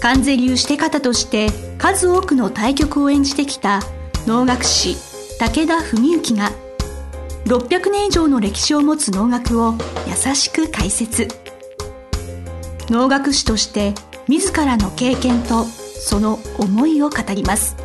[0.00, 3.80] 関税流して方として数多くの対局を演じてきた
[4.26, 4.96] 能楽師
[5.38, 6.50] 武田文幸が
[7.46, 9.74] 600年以上の歴史を持つ能楽を
[10.06, 11.28] 優しく解説。
[12.88, 13.94] 能楽師として
[14.28, 17.76] 自らの経験とその思いを語ります。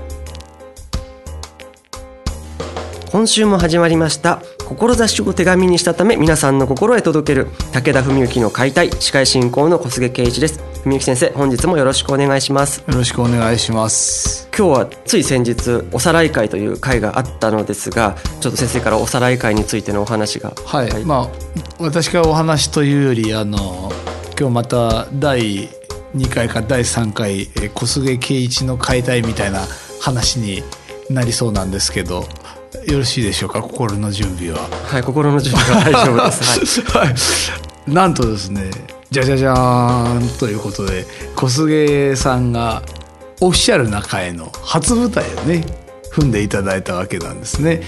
[3.11, 10.70] 今週も始まりました志を手紙にしたため皆さんの心へ届ける武田文幸の解体司会進行の小菅圭一です。
[10.83, 12.79] 文幸先生本日もよろしくお願いします。
[12.79, 14.49] よろしくお願いします。
[14.57, 20.53] 今日はつい先日おさらい会という会があったのですがちょっと先生からおさらい会についてのお話が。
[20.65, 21.29] はい、はい、まあ
[21.79, 23.91] 私がお話というよりあの
[24.39, 25.69] 今日また第
[26.15, 29.61] 2回か第3回小菅圭一の解体みたいな
[30.01, 30.63] 話に
[31.11, 32.25] なりそうなんですけど
[32.87, 33.61] よろしいでしょうか？
[33.61, 34.67] 心の準備は。
[34.87, 37.13] はい心の準備は大丈夫です、はい、
[37.93, 38.71] なんとですね
[39.11, 42.81] じゃじゃじゃーんということで小菅さんが
[43.41, 45.65] オフィシャルな会の初舞台をね
[46.13, 47.81] 踏んでいただいたわけなんですね。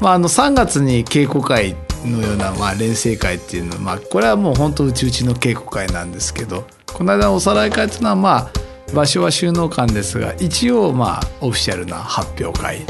[0.00, 8.50] まあ、あの3月に稽古会のような、まあ、連成会っていうのは、まあ、これはもう本当うちうちの稽古会なんですけどこの間のおさらい会っていうのはまあ
[8.94, 12.86] 場所は収納館ですが一応まあオフィシャルな発表会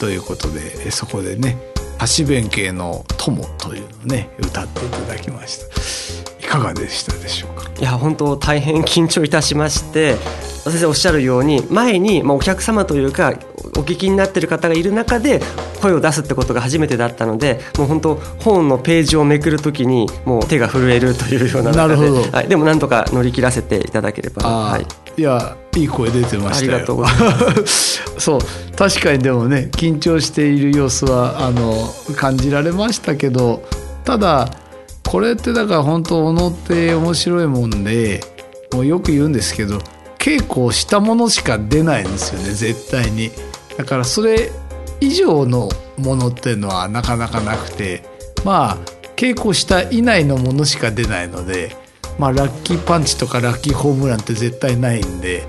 [0.00, 1.58] ということでそこでね
[2.18, 6.05] 「橋弁慶の友」というのをね歌っていただきました
[6.46, 7.68] いかがでしたでしょうか？
[7.78, 10.14] いや本当大変緊張いたしまして
[10.64, 13.34] 先生おっしゃるように前に、まあ、お客様というか
[13.76, 15.40] お聞きになってる方がいる中で
[15.82, 24.86] 声を出すってことが初めてだったのでもう本当本のページをめくるときにもう手が震えるというようななるほど、はい、でもなんとか乗り切らせていただければ、はい、
[25.18, 28.02] いやいい声出てましたありがとうございます。
[28.18, 28.40] そう
[28.76, 33.62] 確かにでもね緊張している様子はあの感じられましたけど
[34.04, 34.48] ただ
[35.06, 38.20] これってだから本当おのって面白いもんで
[38.72, 39.78] もうよく言うんですけど
[40.18, 43.30] 稽古をしたものしか出ないんですよね絶対に。
[43.76, 44.50] だからそれ
[45.00, 45.68] 以上の
[45.98, 48.02] ものっていうのはなかなかなくて
[48.44, 48.78] まあ
[49.16, 51.76] 稽古した以内のものしか出ないので、
[52.18, 55.44] まあ、ラッキーパンチとかラッキーホームランって絶対ないんで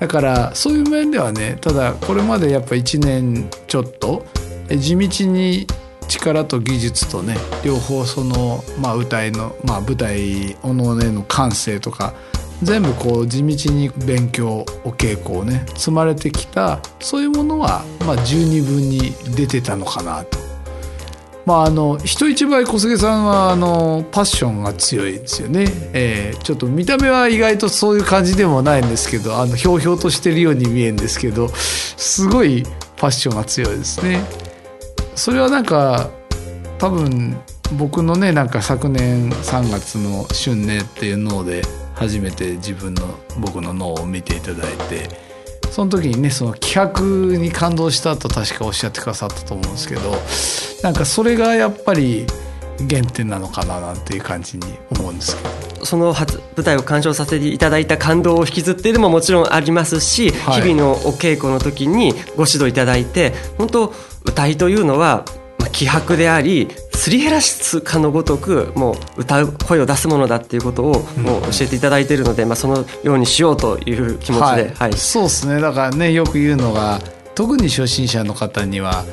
[0.00, 4.26] だからそういう面ではねただこれまでやっぱ1年ちょっと
[4.68, 5.66] 地道に
[6.08, 12.14] 力と技術とね両方その、まあ、歌いの、まあ、舞台おのねの感性とか
[12.62, 20.46] 全部こう地道に勉強お稽古をね積まれてきたそういうものは、まあ、十二分に出てたのかなと。
[21.44, 32.64] まあ、あの人一倍小菅さんはあのパッションが強いですよね、えー、ちょっと見た目は意外とそういう感じでもないんですけどあのひょうひょうとしてるように見えるんですけどすごい
[32.96, 34.45] パッションが強いですね。
[35.16, 36.10] それはなんか
[36.78, 37.36] 多分
[37.78, 41.62] 僕のねなんか昨年3月の「春ね」っていう脳で
[41.94, 43.02] 初めて自分の
[43.38, 45.08] 僕の脳を見ていただいて
[45.70, 46.76] その時にねその企
[47.34, 50.14] 画に感動したと確かおっしゃってくださったと思うんですけど
[50.82, 52.26] なんかそれがやっぱり
[52.88, 54.64] 原点なのかななんていう感じに
[54.98, 55.66] 思うんですけど。
[55.86, 63.94] その初舞台を鑑賞させていただいた感動を引きずっているのももちろんありますし、はい、日々のお稽古の時にご指導いただいて本当
[64.26, 65.24] 歌いというのは
[65.72, 75.60] 気迫でありすり減らすかのごとくもう歌う声を出すものだっていうことをもう教えていただいているので、まあ、そのようにしようという気持ちで、はい、はい、そうですね。
[75.60, 76.98] だからねよく言うのが
[77.34, 79.04] 特に初心者の方には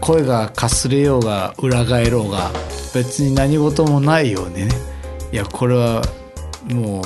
[0.00, 2.50] 声がかすれようが裏返ろうが
[2.94, 4.68] 別に何事もないようにね。
[5.32, 6.02] いやこれは
[6.70, 7.04] もう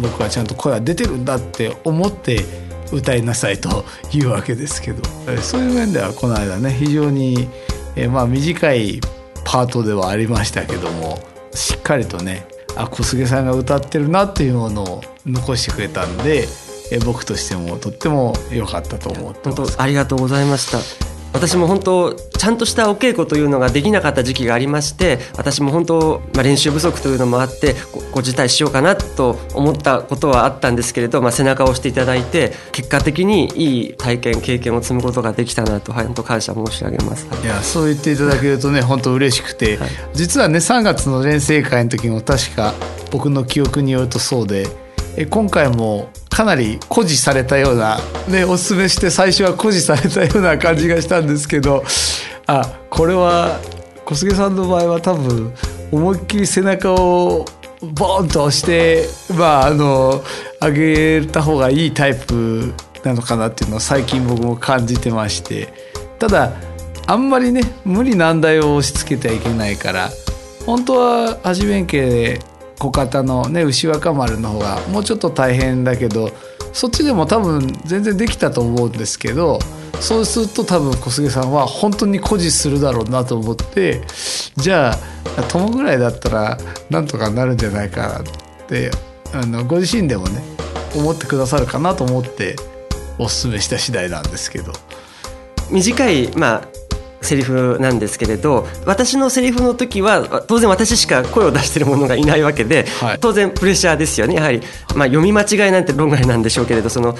[0.00, 2.44] 僕はちゃんと声が出てるんだって思って
[2.92, 5.02] 歌いなさいというわけですけど。
[5.42, 7.48] そういう面ではこの間ね非常に
[7.96, 9.00] えまあ短い
[9.44, 11.18] パートではありましたけども
[11.52, 12.46] しっかりとね
[12.76, 16.46] あ小菅さんが歌ってるなっていうものを残してくれたんで
[16.92, 19.80] え僕としてもとっても良かったと思ってます。
[19.80, 21.15] ありがとうございました。
[21.32, 27.74] 私も本当ちゃんとしたお稽古というのができなかった時期がありまして私も本当、まあ、練習不足というのもあって
[28.12, 37.26] ご辞退しようかなと思ったことはあったんですけれど、まあ、背中を押していただいて結果的にいい体験経験を積むことができたなと本当感謝申し上げます。
[37.42, 42.74] いやそう言っていただけるとね本当嬉しくて、はい、実はね3月の練成会の時も確か
[43.10, 44.66] 僕の記憶によるとそうで
[45.16, 47.98] え今回もかなり誇示されたような、
[48.28, 51.82] ね、おすすめして最初は誇示されたような感じがしたんですけど
[52.46, 53.58] あこれは
[54.04, 55.54] 小菅さんの場合は多分
[55.90, 57.46] 思いっきり背中を
[57.80, 60.22] ボーンと押してまああの
[60.60, 65.96] 上げた方がいいタイプなのかなっていうのを最近僕も感じてまして。
[66.18, 66.52] ただ
[67.06, 70.10] あんまりね無理難題を押し付けてはいけないから
[70.64, 72.40] 本当は八面家
[72.78, 76.30] 小型のね牛若丸の方がもうちょっと大変だけど
[76.72, 79.58] そっちでも多分全然できたと思うんですけど
[80.00, 84.02] そうすると多分小菅さんは本当に誇示するだろうなと思って
[84.56, 86.58] じゃあ友ぐらいだったら
[86.90, 88.22] なんとかなるんじゃないかなっ
[88.68, 88.90] て
[89.32, 90.42] あのご自身でもね
[90.94, 92.56] 思ってくださるかなと思って
[93.18, 94.72] おすすめした次第なんですけど。
[95.70, 96.68] 短い、まあ、
[97.20, 104.34] セリフなんですけれど私のセリフの時は当然私しか声を出している者がいないわけで、はい、当然プレッシャーですよね。
[104.34, 104.60] やはり、
[104.94, 107.16] まあ、読み間違いなんて論外なんでしょうけれどその、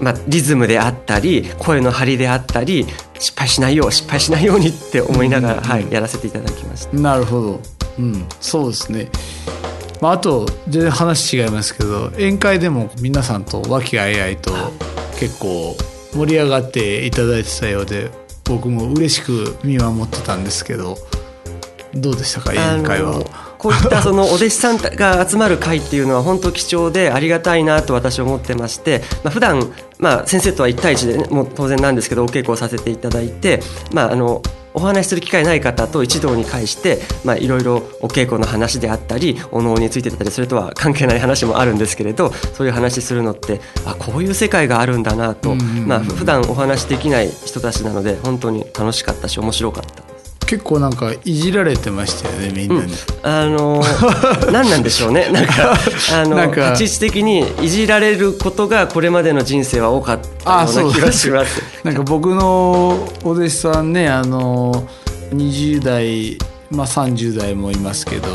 [0.00, 2.86] まあ、リズムであったり声の張りであったり
[3.18, 6.96] 失敗しないよう失敗しないようにって思いながら、うん、はい、やらせていただきました。
[6.96, 7.60] なるほど、
[7.98, 9.08] うん、そうですね。
[10.00, 14.52] まあ、あと全然話違いますけど宴会でも皆さんと和気あいあいと
[15.20, 15.76] 結構
[16.12, 18.10] 盛り上がっていただいてたようで
[18.44, 20.96] 僕も嬉しく見守ってたんですけど
[21.94, 22.52] どうでしたか？
[22.52, 23.22] 宴会は。
[23.58, 33.60] こういったそのお弟子さんが集まる会っていうのは本当貴重でありがたいなと私は思ってまして、まあ普段まあ先生とは1対1で、ね、もう当然なんですけどお稽古をさせていただいて、
[33.92, 34.42] まあ、あの
[34.74, 37.00] お話しする機会ない方と一堂に会して
[37.40, 50.01] いろいろお稽古の話であったりお能についてだったりそれとは関係ない話もあるんですけれどそういう話するのってあこういう世界があるんだなと、まあ普段お話できない人たちなので本当に楽しかったし面白かった。
[50.52, 53.82] 結構なんかいじられてましたよねみんなに、うん、あの
[54.52, 55.26] 何なんでしょうね。
[55.32, 55.74] なんか
[56.12, 61.62] あの立ち位置的にいじられることがこれまでの人生は多かったような気がします。
[61.84, 64.86] なんか僕のお弟子さんねあの
[65.34, 66.36] 20代、
[66.70, 68.28] まあ、30代もいますけど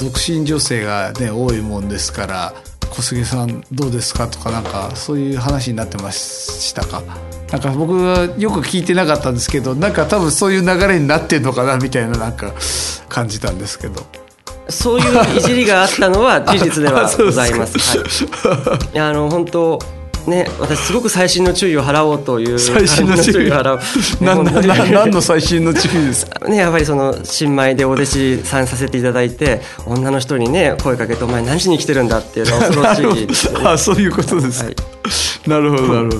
[0.00, 2.54] 独身女性がね多いもんですから
[2.92, 7.02] 小菅さんどうですかとかなんかそういう話になってましたか？
[7.50, 12.52] なんか僕はよく聞いてなかったんですけどなんか多分そういう流れになってんのかなみたいななんか
[13.08, 14.02] 感じたんですけど。
[14.68, 17.76] そういういじりがあったのは事実ではございます。
[18.48, 19.78] はい、あの本当
[20.26, 23.50] ね、私すごく細心の注意を払おうという細心の注意。
[23.50, 23.80] を払う
[24.20, 33.34] 何何の 細心の注意ですか、 ね、やっぱりその新米でお弟子さんさせていただいて女の人にね声かけて「お前何しに来てるんだ」っていうのは恐ろしい、 ね、
[33.64, 34.76] あそういうことです、はい、
[35.46, 36.18] なるほどなるほど。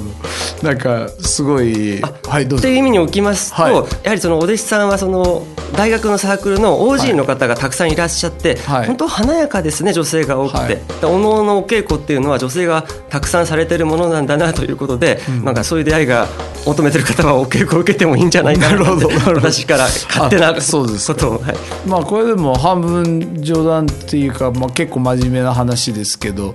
[0.63, 2.63] なんかすごいはいどうぞ。
[2.63, 5.47] という意味におきますと、はい、やはりそのお弟子さんはその
[5.77, 16.29] 大学のサークルの OG の方がたくさんいらっしゃって、はい、本当華やかですね女性が多くて、はい、おのおのお稽古っていうのは女性がたくさんされてるものなんだなということで、うん、なんかそういう出会いが
[16.67, 21.57] 求めてる方はお稽古を受けてもいいんじゃないか なと私から勝手なことを、はい、
[21.87, 26.53] まあこれでも半分冗談っていうか、まあ、結構真面目な話ですけど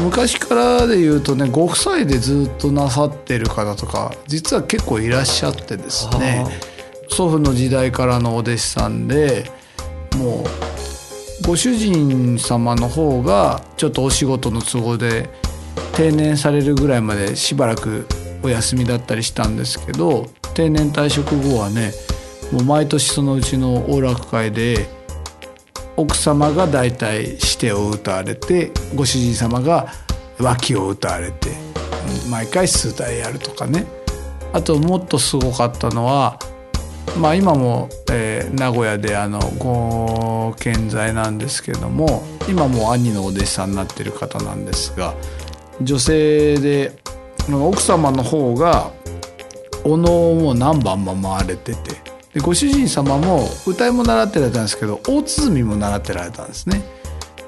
[0.00, 6.44] 昔からで言うとねご夫妻でずっとなさってる方とか実は結構いらっしゃってですね
[7.08, 9.50] 祖父の時代からのお弟子さんで
[10.18, 15.30] もうご主人様の方がちょっとお仕事の都合で
[15.96, 18.06] 定年されるぐらいまでしばらく
[18.42, 21.92] お休みだったりしたんですけど定年退職後はね
[22.52, 24.86] もう毎年そのうちの往楽会で
[25.96, 30.03] 奥様が大体してを歌われてご主人様が
[30.38, 31.50] 脇を歌われて
[32.30, 33.86] 毎回数体やるとかね
[34.52, 36.38] あともっとすごかったのは
[37.18, 45.14] まあ今も、えー、名古屋であのご健在なんですけども今も兄のお弟子さんになってる方なんですが
[45.80, 46.92] 女性で
[47.50, 48.90] 奥様の方が
[49.84, 51.90] お能を何番も回れてて
[52.32, 56.82] でご主人様も歌いも習ってられたんですけど大鼓も習ってられたんですね。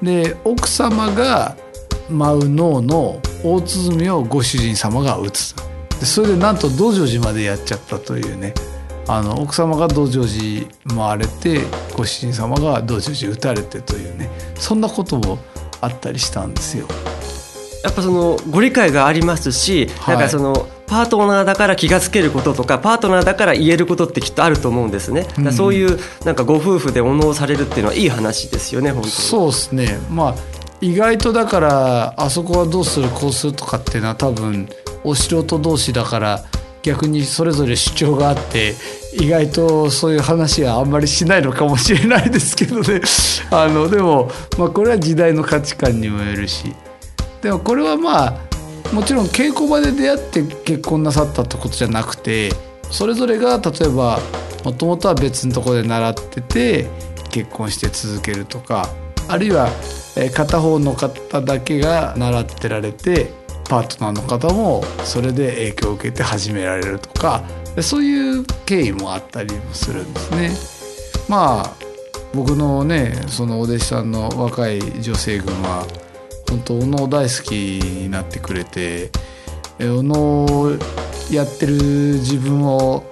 [0.01, 1.57] で奥様が
[2.09, 5.55] 舞う能の大鼓をご主人様が打つ。
[5.99, 8.53] でそれでなんと道成寺までやっちゃったというね。
[9.09, 11.61] あの奥様が道成寺回れて
[11.95, 14.29] ご主人様が道成寺打たれてというね。
[14.55, 15.39] そんなことも
[15.81, 16.87] あったりしたんですよ。
[17.83, 29.11] やっぱそのご理解がありますし、はい、なんかそのパートナーだから気が付けることとかパートナーだから言えることってきっとあると思うんですね、うん、そういうなんかご夫婦でお能されるっていうのはいい話ですよね本当に。
[29.13, 29.99] そうですね。
[30.09, 30.35] まあ
[30.79, 34.69] 意外とだからあそこはどうするこうするとかっていうのは多分
[35.03, 36.43] お素人同士だから
[36.83, 38.73] 逆にそれぞれ主張があって
[39.19, 43.01] 意外とそういう話はあんまりしないのかもしれないですけどね。
[43.51, 46.73] あのでも、まあ、これは時代の価値観にもよるし。
[47.41, 48.47] でもこれはまあ
[48.93, 52.51] もちろん稽古場で出会って結婚なさったってことじゃなくて
[52.89, 54.19] それぞれが例えば
[54.63, 56.87] もともとは別のとこで習ってて
[57.29, 58.89] 結婚して続けるとか
[59.27, 59.69] あるいは
[60.33, 63.31] 片方の方だけが習ってられて
[63.69, 67.43] パートナーの方もそれで影響を受けて始められるとか
[67.81, 70.51] そういう経緯もあったりもするんですね。
[71.27, 71.73] まあ
[72.33, 75.85] 僕のねそのお弟子さんの若い女性軍は
[76.49, 79.11] 本当お能大好きになってくれて
[79.79, 80.77] お能
[81.31, 83.03] やってる自分を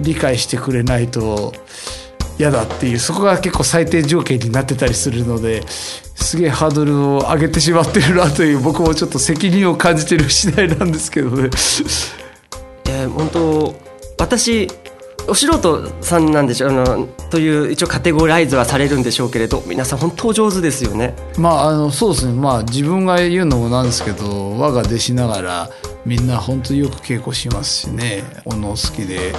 [0.00, 1.52] 理解してくれないと
[2.38, 11.50] 嫌だっていうそこが結構最低条件になってたりするのですげえハードルを上げてしまってるなという僕もちょっと責任を感じてる次第なんですけどね。
[12.86, 13.74] えー、本当
[14.18, 14.68] 私
[15.28, 21.14] お素人さんなんでしょうあのという一応カテゴライズはされるんでしょうけれど皆さん本当上手ですよね。
[21.36, 25.70] まああのそうですねまあ自分が言うのもなんですけど我が弟子ながら
[26.06, 29.34] みんな本当によく稽古しますしねおの好きで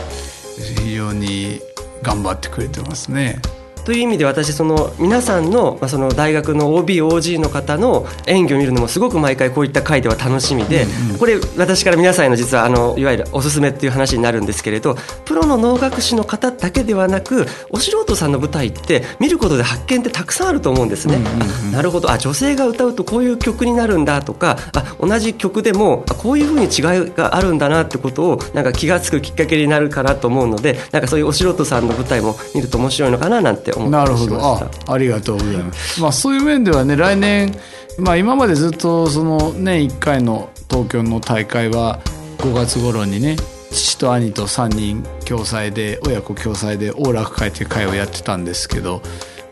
[0.76, 1.62] 非常に
[2.02, 3.42] 頑張ってくれてますね。
[3.90, 21.16] という意味で私その皆さんの,、まあその大学の OBOG の方の演技を見るのもすごく毎回こういった回では楽しみで、うんうん、これ私から皆さんへの実はあのいわゆるおすすめっていう話になるんですけれどプロの能楽師の方だけではなくお素人さんの舞台って見ることで発見ってたくさんあると思うんですね。
[21.16, 22.12] うんうんうん、なるほど。
[22.12, 36.02] あ女性が歌うとこういう曲になるんだとかあ同じ曲でもこういうふうに違いがあるんだなってことをなんか気が付くきっかけになるかなと思うのでなんかそういうお素人さんの舞台も見ると面白いのかななんて思ってなるほどあありがとうございます。
[36.02, 37.54] まあ、そういう面ではね来年、
[37.98, 42.00] まあ、今までずっとその年1回の東京の大会は
[42.40, 43.36] 5月頃にね
[43.72, 49.02] 父と兄と3人共催で親子共催で王楽会という会をやってたんですけど、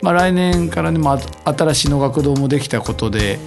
[0.01, 3.39] まあ、来年からね、まあ、新しいの学堂もできたことで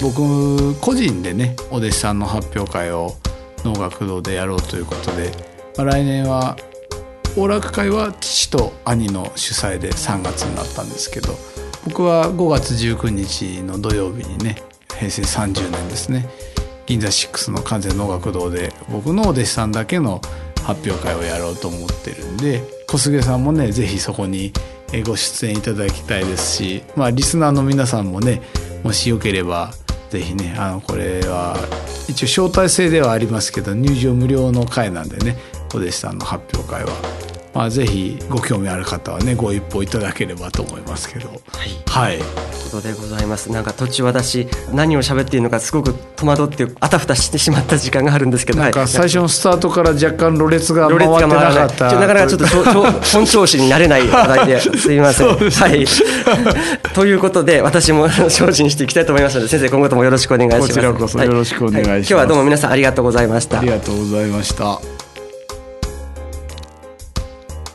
[0.00, 3.16] 僕個人でねお弟子さんの発表会を
[3.64, 5.30] 能楽堂でやろうということで、
[5.76, 6.56] まあ、来年は
[7.36, 11.34] 王楽会は父と兄の主催で3月になったんですけど
[11.84, 14.56] 僕は5月19日の土曜日にね
[14.96, 16.28] 平成30年ですね
[16.86, 20.20] 銀座6の完全能楽堂で僕のお弟子さんだけの
[20.62, 24.52] 発表会をやろうと思ってるんで小菅さんもね是非そこに
[25.04, 28.42] ご出演いただきたいですしまあリスナーの皆さんもね
[28.84, 29.72] もしよければ
[30.10, 31.56] 是非ねあのこれは
[32.08, 35.36] 一応招待制ではありますけど入場無料の会なんでね
[35.74, 37.23] お弟子さんの発表会は
[37.54, 41.28] まあ、ぜひご興味ある方はねご一報いただければと思いますけど。
[41.28, 41.38] はい、
[41.86, 42.26] はい、という
[42.64, 43.50] ことでございます。
[43.52, 48.58] なんか途中私何を喋っていいのかすごく戸惑ってあたふたしてしまった時間があるんですけど。
[48.58, 51.92] なんか最初のスタートから若干ろれつが回ってなかった。
[51.92, 52.46] なかなかちょっと
[53.12, 54.60] 本調子になれない話題で。
[54.76, 55.28] すみません。
[55.28, 55.84] はい。
[56.92, 60.68] ということで私も精進していきたいと思いますので先生今後ともよろしくお願いします。
[60.68, 63.60] こちらこそよろしくお願いします、はい、今日はどうも皆さんありがとうございました。
[63.60, 64.93] ありがとうございました